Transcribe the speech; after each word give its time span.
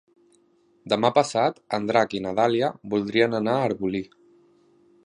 Demà 0.93 1.11
passat 1.17 1.59
en 1.79 1.85
Drac 1.91 2.17
i 2.21 2.23
na 2.27 2.33
Dàlia 2.41 2.71
voldrien 2.95 3.43
anar 3.43 3.57
a 3.61 3.71
Arbolí. 3.71 4.05